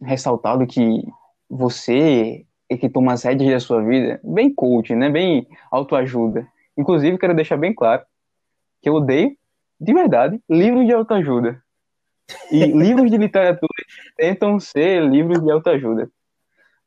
ressaltado 0.00 0.66
que 0.66 1.02
você 1.48 2.46
é 2.68 2.76
que 2.76 2.88
toma 2.88 3.14
as 3.14 3.24
rédeas 3.24 3.50
da 3.50 3.60
sua 3.60 3.82
vida, 3.82 4.20
bem 4.22 4.54
coach, 4.54 4.94
né? 4.94 5.10
Bem 5.10 5.48
autoajuda. 5.72 6.46
Inclusive, 6.78 7.18
quero 7.18 7.34
deixar 7.34 7.56
bem 7.56 7.74
claro 7.74 8.02
que 8.80 8.88
eu 8.88 8.94
odeio, 8.94 9.36
de 9.80 9.92
verdade, 9.92 10.40
livros 10.48 10.86
de 10.86 10.92
autoajuda. 10.92 11.60
E 12.50 12.64
livros 12.66 13.10
de 13.10 13.16
literatura 13.16 13.84
tentam 14.16 14.58
ser 14.58 15.02
livros 15.04 15.42
de 15.42 15.50
autoajuda. 15.50 16.10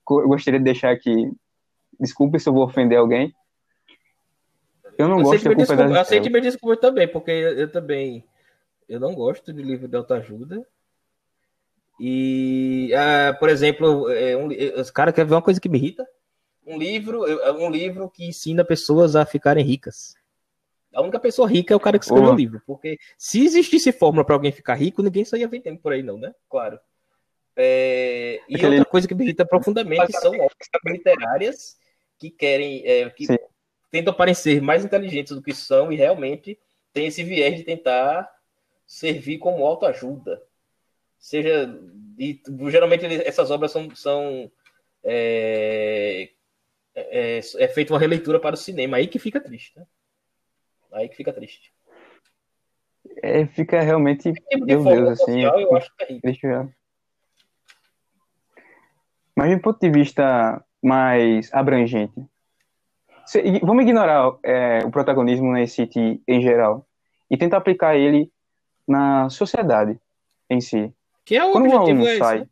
Eu 0.09 0.27
gostaria 0.27 0.59
de 0.59 0.65
deixar 0.65 0.91
aqui, 0.91 1.31
desculpe 1.99 2.39
se 2.39 2.49
eu 2.49 2.53
vou 2.53 2.63
ofender 2.63 2.97
alguém. 2.97 3.33
Eu 4.97 5.07
não 5.07 5.21
gosto 5.23 5.49
de 5.49 5.55
culpa 5.55 5.75
das 5.75 5.91
Aceite 5.97 6.29
me 6.29 6.41
desculpa 6.41 6.77
também, 6.77 7.07
porque 7.07 7.31
eu 7.31 7.71
também 7.71 8.23
eu 8.87 8.99
não 8.99 9.15
gosto 9.15 9.53
de 9.53 9.61
livro 9.61 9.87
de 9.87 9.95
autoajuda. 9.95 10.65
E, 11.99 12.93
ah, 12.95 13.35
por 13.39 13.49
exemplo, 13.49 14.09
é 14.09 14.35
um, 14.35 14.49
os 14.79 14.91
caras 14.91 15.13
querem 15.13 15.29
ver 15.29 15.35
uma 15.35 15.41
coisa 15.41 15.59
que 15.59 15.69
me 15.69 15.77
irrita? 15.77 16.05
Um 16.65 16.77
livro, 16.77 17.23
um 17.59 17.69
livro 17.69 18.09
que 18.09 18.25
ensina 18.25 18.63
pessoas 18.63 19.15
a 19.15 19.25
ficarem 19.25 19.65
ricas. 19.65 20.15
A 20.93 21.01
única 21.01 21.19
pessoa 21.19 21.47
rica 21.47 21.73
é 21.73 21.77
o 21.77 21.79
cara 21.79 21.97
que 21.97 22.05
escreveu 22.05 22.31
o 22.31 22.35
livro. 22.35 22.61
Porque 22.65 22.97
se 23.17 23.43
existisse 23.43 23.91
fórmula 23.91 24.25
para 24.25 24.35
alguém 24.35 24.51
ficar 24.51 24.75
rico, 24.75 25.01
ninguém 25.01 25.25
saía 25.25 25.47
vendendo 25.47 25.79
por 25.79 25.93
aí, 25.93 26.03
não, 26.03 26.17
né? 26.17 26.33
Claro. 26.49 26.79
É... 27.55 28.39
E 28.47 28.55
Aquele... 28.55 28.77
outra 28.77 28.91
coisa 28.91 29.07
que 29.07 29.15
me 29.15 29.23
irrita 29.23 29.45
profundamente 29.45 30.11
são 30.19 30.31
obras 30.31 30.53
literárias 30.85 31.77
que 32.17 32.29
querem, 32.29 32.83
é, 32.85 33.09
que 33.09 33.25
Sim. 33.25 33.37
tentam 33.91 34.13
parecer 34.13 34.61
mais 34.61 34.85
inteligentes 34.85 35.35
do 35.35 35.41
que 35.41 35.53
são 35.53 35.91
e 35.91 35.95
realmente 35.95 36.57
tem 36.93 37.07
esse 37.07 37.23
viés 37.23 37.57
de 37.57 37.63
tentar 37.63 38.29
servir 38.85 39.39
como 39.39 39.65
autoajuda. 39.65 40.41
Seja, 41.17 41.69
e, 42.17 42.39
geralmente 42.69 43.05
essas 43.05 43.49
obras 43.49 43.71
são, 43.71 43.93
são 43.95 44.51
é, 45.03 46.29
é, 46.95 47.39
é 47.39 47.67
feita 47.67 47.93
uma 47.93 47.99
releitura 47.99 48.39
para 48.39 48.55
o 48.55 48.57
cinema, 48.57 48.97
aí 48.97 49.07
que 49.07 49.19
fica 49.19 49.39
triste, 49.39 49.77
né? 49.77 49.85
Aí 50.93 51.09
que 51.09 51.15
fica 51.15 51.33
triste. 51.33 51.73
É, 53.21 53.45
fica 53.47 53.81
realmente, 53.81 54.31
tipo 54.31 54.65
meu 54.65 54.83
Deus, 54.83 55.09
assim, 55.09 55.41
social, 55.41 55.59
eu 55.59 55.75
acho 55.75 55.91
terrível. 55.97 56.69
Mas 59.35 59.49
de 59.49 59.55
um 59.55 59.59
ponto 59.59 59.79
de 59.79 59.89
vista 59.89 60.63
mais 60.81 61.51
abrangente, 61.53 62.13
vamos 63.61 63.83
ignorar 63.83 64.37
é, 64.43 64.79
o 64.85 64.91
protagonismo 64.91 65.51
na 65.51 65.65
City 65.65 66.21
em 66.27 66.41
geral 66.41 66.87
e 67.29 67.37
tentar 67.37 67.57
aplicar 67.57 67.95
ele 67.95 68.31
na 68.87 69.29
sociedade 69.29 69.99
em 70.49 70.61
si. 70.61 70.93
Que 71.25 71.37
é 71.37 71.43
o 71.43 71.51
Quando 71.51 71.73
objetivo 71.73 72.03
um 72.03 72.07
é 72.07 72.17
sai, 72.17 72.35
esse, 72.37 72.45
né? 72.45 72.49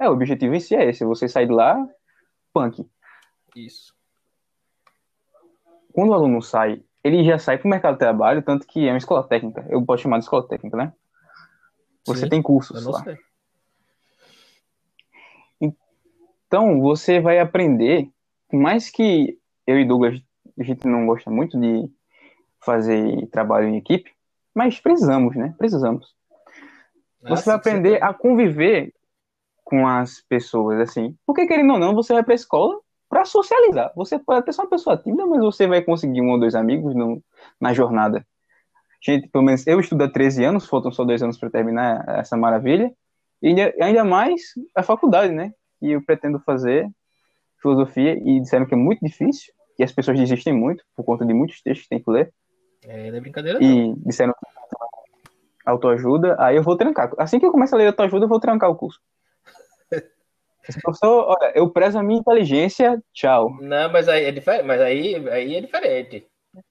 É, 0.00 0.08
o 0.08 0.12
objetivo 0.12 0.54
em 0.54 0.60
si 0.60 0.74
é 0.74 0.88
esse, 0.88 1.04
você 1.04 1.28
sai 1.28 1.46
de 1.46 1.52
lá 1.52 1.86
punk. 2.52 2.84
Isso. 3.54 3.94
Quando 5.92 6.10
o 6.10 6.14
aluno 6.14 6.42
sai, 6.42 6.82
ele 7.02 7.24
já 7.24 7.38
sai 7.38 7.58
para 7.58 7.66
o 7.66 7.70
mercado 7.70 7.94
de 7.94 8.00
trabalho, 8.00 8.42
tanto 8.42 8.66
que 8.66 8.86
é 8.86 8.92
uma 8.92 8.98
escola 8.98 9.26
técnica. 9.26 9.66
Eu 9.68 9.84
posso 9.84 10.02
chamar 10.02 10.18
de 10.18 10.24
escola 10.24 10.46
técnica, 10.46 10.76
né? 10.76 10.92
Você 12.06 12.22
Sim, 12.22 12.28
tem 12.28 12.42
cursos 12.42 12.84
lá. 12.84 13.02
Sei. 13.02 13.18
Então, 16.46 16.80
você 16.80 17.20
vai 17.20 17.38
aprender, 17.38 18.10
mais 18.52 18.90
que 18.90 19.38
eu 19.66 19.78
e 19.78 19.86
Douglas, 19.86 20.20
a 20.58 20.62
gente 20.64 20.86
não 20.86 21.06
gosta 21.06 21.30
muito 21.30 21.58
de 21.58 21.88
fazer 22.60 23.26
trabalho 23.28 23.68
em 23.68 23.76
equipe, 23.76 24.12
mas 24.54 24.80
precisamos, 24.80 25.36
né? 25.36 25.54
Precisamos. 25.56 26.14
Ah, 27.24 27.30
você 27.30 27.44
vai 27.44 27.54
aprender 27.54 27.98
você... 27.98 28.04
a 28.04 28.12
conviver 28.12 28.92
com 29.62 29.86
as 29.86 30.20
pessoas, 30.22 30.80
assim. 30.80 31.16
Porque, 31.24 31.46
querendo 31.46 31.72
ou 31.74 31.78
não, 31.78 31.94
você 31.94 32.12
vai 32.12 32.24
pra 32.24 32.34
escola 32.34 32.80
para 33.20 33.26
socializar. 33.26 33.92
Você 33.94 34.18
pode 34.18 34.40
até 34.40 34.50
ser 34.50 34.62
uma 34.62 34.70
pessoa 34.70 34.96
tímida, 34.96 35.26
mas 35.26 35.40
você 35.40 35.66
vai 35.66 35.82
conseguir 35.82 36.22
um 36.22 36.30
ou 36.30 36.40
dois 36.40 36.54
amigos 36.54 36.94
no, 36.94 37.22
na 37.60 37.74
jornada. 37.74 38.26
Gente, 39.02 39.28
pelo 39.28 39.44
menos 39.44 39.66
eu 39.66 39.78
estudo 39.78 40.04
há 40.04 40.10
13 40.10 40.44
anos, 40.44 40.66
faltam 40.66 40.90
só 40.90 41.04
dois 41.04 41.22
anos 41.22 41.38
para 41.38 41.50
terminar 41.50 42.02
essa 42.08 42.34
maravilha. 42.34 42.90
E 43.42 43.48
ainda, 43.48 43.74
ainda 43.78 44.04
mais 44.04 44.40
a 44.74 44.82
faculdade, 44.82 45.34
né? 45.34 45.52
E 45.82 45.90
eu 45.90 46.02
pretendo 46.02 46.40
fazer 46.40 46.88
filosofia 47.60 48.18
e 48.24 48.40
disseram 48.40 48.64
que 48.64 48.72
é 48.72 48.76
muito 48.76 49.04
difícil, 49.04 49.52
que 49.76 49.82
as 49.82 49.92
pessoas 49.92 50.18
desistem 50.18 50.54
muito 50.54 50.82
por 50.96 51.04
conta 51.04 51.26
de 51.26 51.34
muitos 51.34 51.60
textos 51.60 51.84
que 51.84 51.90
tem 51.90 52.02
que 52.02 52.10
ler. 52.10 52.32
É, 52.82 53.10
não 53.10 53.18
é 53.18 53.20
brincadeira 53.20 53.62
E 53.62 53.88
não. 53.88 53.96
disseram 54.06 54.32
que 54.32 54.46
autoajuda, 55.66 56.36
aí 56.38 56.56
eu 56.56 56.62
vou 56.62 56.74
trancar. 56.74 57.12
Assim 57.18 57.38
que 57.38 57.44
eu 57.44 57.52
começar 57.52 57.76
a 57.76 57.78
ler 57.78 57.88
autoajuda, 57.88 58.24
eu 58.24 58.28
vou 58.28 58.40
trancar 58.40 58.70
o 58.70 58.76
curso. 58.76 58.98
Professor, 60.82 61.24
olha, 61.28 61.52
eu 61.54 61.70
prezo 61.70 61.98
a 61.98 62.02
minha 62.02 62.20
inteligência, 62.20 63.02
tchau. 63.12 63.56
Não, 63.60 63.90
mas 63.90 64.08
aí 64.08 64.24
é 64.24 64.30
diferente. 64.30 64.64
Mas 64.64 64.80
aí, 64.80 65.28
aí 65.28 65.56
é 65.56 65.60
diferente. 65.60 66.26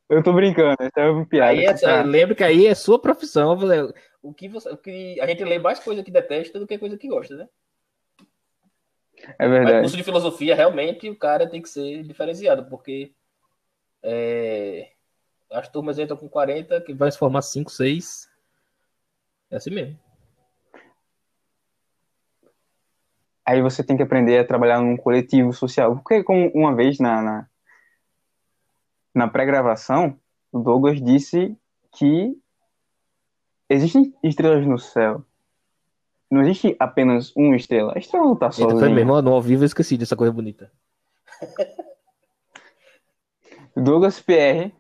Eu 0.10 0.24
tô 0.24 0.34
brincando, 0.34 0.76
isso 0.82 0.92
é 0.98 1.10
uma 1.10 1.26
piada. 1.26 1.52
Aí 1.52 1.66
é, 1.66 1.74
tá. 1.74 2.02
Lembra 2.02 2.36
que 2.36 2.44
aí 2.44 2.68
é 2.68 2.76
sua 2.76 3.00
profissão. 3.00 3.58
O 4.22 4.34
que, 4.34 4.50
você, 4.50 4.70
o 4.70 4.78
que 4.78 5.20
a 5.22 5.28
gente 5.28 5.44
lê 5.44 5.58
mais 5.58 5.80
coisa 5.80 6.04
que 6.04 6.12
detesta 6.12 6.60
do 6.60 6.68
que 6.68 6.78
coisa 6.78 6.98
que 6.98 7.08
gosta, 7.08 7.36
né? 7.36 7.48
É 9.38 9.48
verdade. 9.48 9.74
Mas 9.74 9.82
curso 9.82 9.98
de 9.98 10.04
filosofia, 10.04 10.56
realmente, 10.56 11.10
o 11.10 11.16
cara 11.16 11.48
tem 11.48 11.62
que 11.62 11.70
ser 11.70 12.04
diferenciado, 12.04 12.66
porque 12.66 13.14
é, 14.04 14.90
as 15.52 15.68
turmas 15.70 16.00
entram 16.00 16.18
com 16.18 16.30
40, 16.30 16.82
que 16.82 16.94
vai 16.94 17.12
se 17.12 17.18
formar 17.18 17.42
5, 17.42 17.72
6. 17.72 18.30
É 19.52 19.58
assim 19.58 19.72
mesmo. 19.72 20.00
Aí 23.50 23.62
você 23.62 23.84
tem 23.84 23.98
que 23.98 24.04
aprender 24.04 24.38
a 24.38 24.46
trabalhar 24.46 24.80
num 24.80 24.96
coletivo 24.96 25.52
social. 25.52 25.96
Porque, 25.96 26.24
como 26.24 26.52
uma 26.54 26.76
vez 26.76 27.00
na, 27.00 27.22
na, 27.22 27.48
na 29.14 29.28
pré-gravação, 29.28 30.16
o 30.52 30.60
Douglas 30.60 31.02
disse 31.02 31.58
que 31.92 32.38
existem 33.68 34.14
estrelas 34.24 34.66
no 34.68 34.78
céu. 34.78 35.26
Não 36.30 36.42
existe 36.42 36.76
apenas 36.80 37.36
uma 37.36 37.56
estrela. 37.56 37.94
A 37.96 38.00
estrela 38.00 38.28
não 38.28 38.36
tá 38.36 38.52
sozinha. 38.52 38.70
Eita, 38.70 38.80
foi 38.80 38.90
mesmo, 38.90 39.20
no 39.20 39.34
ao 39.34 39.42
vivo 39.42 39.64
eu 39.64 39.68
esqueci 39.68 39.98
dessa 39.98 40.16
coisa 40.16 40.32
bonita. 40.32 40.72
Douglas 43.76 44.22
PR 44.22 44.72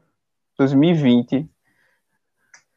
2020. 0.60 1.49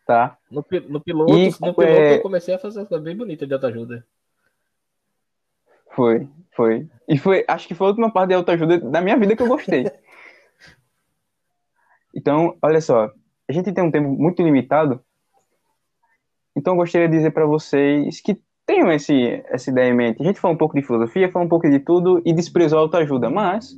Tá? 0.06 0.38
No, 0.50 0.64
no 0.88 1.00
piloto, 1.00 1.34
e, 1.36 1.50
no 1.50 1.58
piloto 1.58 1.82
é... 1.82 2.16
eu 2.16 2.22
comecei 2.22 2.54
a 2.54 2.58
fazer 2.58 2.80
uma 2.80 2.86
coisa 2.86 3.04
bem 3.04 3.14
bonita 3.14 3.46
de 3.46 3.52
autoajuda. 3.52 4.06
Foi, 5.94 6.28
foi. 6.54 6.88
E 7.08 7.18
foi, 7.18 7.44
acho 7.46 7.68
que 7.68 7.74
foi 7.74 7.86
a 7.86 7.90
última 7.90 8.10
parte 8.10 8.28
de 8.28 8.34
autoajuda 8.34 8.78
da 8.78 9.00
minha 9.00 9.16
vida 9.16 9.36
que 9.36 9.42
eu 9.42 9.48
gostei. 9.48 9.90
então, 12.14 12.56
olha 12.62 12.80
só, 12.80 13.10
a 13.48 13.52
gente 13.52 13.72
tem 13.72 13.84
um 13.84 13.90
tempo 13.90 14.08
muito 14.08 14.42
limitado, 14.42 15.02
então 16.56 16.74
eu 16.74 16.78
gostaria 16.78 17.08
de 17.08 17.16
dizer 17.16 17.30
para 17.30 17.46
vocês 17.46 18.20
que 18.20 18.40
tenham 18.64 18.90
esse, 18.92 19.42
essa 19.46 19.70
ideia 19.70 19.90
em 19.90 19.96
mente. 19.96 20.22
A 20.22 20.24
gente 20.24 20.40
falou 20.40 20.54
um 20.54 20.58
pouco 20.58 20.74
de 20.74 20.86
filosofia, 20.86 21.30
falou 21.30 21.46
um 21.46 21.48
pouco 21.48 21.68
de 21.68 21.78
tudo 21.80 22.22
e 22.24 22.32
desprezou 22.32 22.78
a 22.78 22.82
autoajuda, 22.82 23.28
mas, 23.28 23.76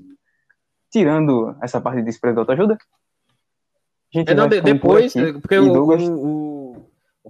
tirando 0.90 1.57
essa 1.62 1.81
parte 1.81 1.98
de 1.98 2.05
desprezo 2.05 2.37
da 2.37 2.42
autoajuda, 2.42 2.74
a 4.14 4.18
gente 4.18 4.31
é, 4.31 4.35
não, 4.35 4.48
depois, 4.48 5.12
por 5.12 5.40
porque 5.40 5.59
o, 5.59 5.72
Douglas... 5.72 6.03
o, 6.09 6.14
o 6.14 6.63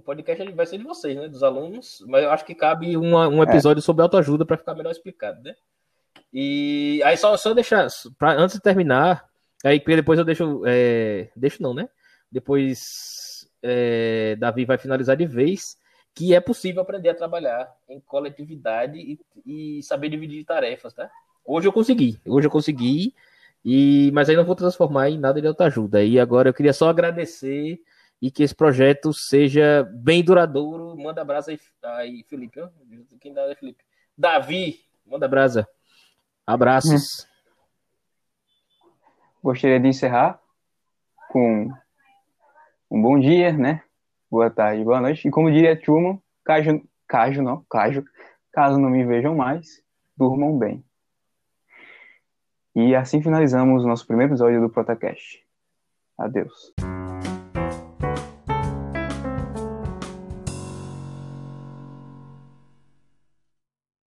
podcast 0.01 0.51
vai 0.51 0.65
ser 0.65 0.77
de 0.77 0.83
vocês, 0.83 1.15
né? 1.15 1.27
Dos 1.27 1.41
alunos, 1.41 2.03
mas 2.07 2.23
eu 2.23 2.31
acho 2.31 2.45
que 2.45 2.53
cabe 2.53 2.97
uma, 2.97 3.27
um 3.27 3.41
episódio 3.41 3.79
é. 3.79 3.83
sobre 3.83 4.03
autoajuda 4.03 4.45
para 4.45 4.57
ficar 4.57 4.75
melhor 4.75 4.91
explicado, 4.91 5.41
né? 5.41 5.55
E 6.33 7.01
aí 7.05 7.15
só, 7.15 7.37
só 7.37 7.53
deixar, 7.53 7.87
pra, 8.17 8.33
antes 8.33 8.55
de 8.55 8.61
terminar, 8.61 9.25
aí 9.63 9.79
depois 9.79 10.19
eu 10.19 10.25
deixo, 10.25 10.63
é, 10.65 11.29
deixo 11.35 11.63
não, 11.63 11.73
né? 11.73 11.87
Depois 12.29 13.49
é, 13.63 14.35
Davi 14.35 14.65
vai 14.65 14.77
finalizar 14.77 15.15
de 15.15 15.25
vez 15.25 15.77
que 16.13 16.33
é 16.33 16.39
possível 16.39 16.81
aprender 16.81 17.09
a 17.09 17.15
trabalhar 17.15 17.73
em 17.89 17.99
coletividade 17.99 18.97
e, 18.97 19.19
e 19.45 19.83
saber 19.83 20.09
dividir 20.09 20.45
tarefas, 20.45 20.93
tá? 20.93 21.09
Hoje 21.45 21.67
eu 21.67 21.73
consegui, 21.73 22.19
hoje 22.25 22.47
eu 22.47 22.51
consegui, 22.51 23.13
e 23.63 24.11
mas 24.13 24.29
aí 24.29 24.35
não 24.35 24.45
vou 24.45 24.55
transformar 24.55 25.09
em 25.09 25.17
nada 25.17 25.41
de 25.41 25.47
autoajuda. 25.47 26.03
E 26.03 26.19
agora 26.19 26.49
eu 26.49 26.53
queria 26.53 26.73
só 26.73 26.89
agradecer 26.89 27.79
e 28.25 28.31
que 28.31 28.41
esse 28.41 28.55
projeto 28.55 29.13
seja 29.13 29.87
bem 29.93 30.23
duradouro. 30.23 30.97
Manda 30.97 31.23
brasa 31.23 31.51
aí, 31.51 31.59
aí 31.83 32.25
Felipe. 32.27 32.59
Quem 33.21 33.31
dá 33.31 33.43
é 33.43 33.53
Felipe. 33.53 33.83
Davi, 34.17 34.79
manda 35.05 35.27
brasa. 35.27 35.69
Abraços. 36.47 37.27
Gostaria 39.43 39.79
de 39.79 39.89
encerrar 39.89 40.41
com 41.29 41.71
um 42.89 42.99
bom 42.99 43.19
dia, 43.19 43.53
né? 43.53 43.83
Boa 44.27 44.49
tarde, 44.49 44.83
boa 44.83 44.99
noite. 44.99 45.27
E 45.27 45.31
como 45.31 45.51
diria 45.51 45.79
Truman, 45.79 46.19
caso, 46.43 46.81
caso 47.07 47.43
não, 47.43 47.63
caso, 47.69 48.03
caso 48.51 48.79
não 48.79 48.89
me 48.89 49.05
vejam 49.05 49.35
mais, 49.35 49.83
durmam 50.17 50.57
bem. 50.57 50.83
E 52.75 52.95
assim 52.95 53.21
finalizamos 53.21 53.83
o 53.83 53.87
nosso 53.87 54.07
primeiro 54.07 54.31
episódio 54.31 54.61
do 54.61 54.69
Protacast. 54.71 55.45
Adeus. 56.17 56.73